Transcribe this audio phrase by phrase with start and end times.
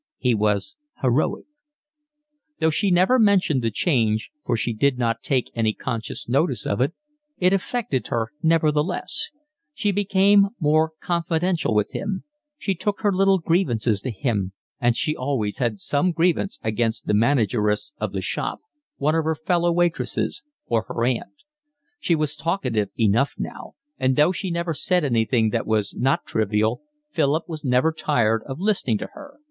[0.17, 1.45] He was heroic.
[2.59, 6.81] Though she never mentioned the change, for she did not take any conscious notice of
[6.81, 6.93] it,
[7.37, 9.29] it affected her nevertheless:
[9.75, 12.23] she became more confidential with him;
[12.57, 17.13] she took her little grievances to him, and she always had some grievance against the
[17.13, 18.59] manageress of the shop,
[18.97, 21.43] one of her fellow waitresses, or her aunt;
[21.99, 26.81] she was talkative enough now, and though she never said anything that was not trivial
[27.11, 29.35] Philip was never tired of listening to her.